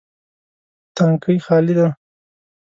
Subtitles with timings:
[0.95, 1.87] تانکی خالي ده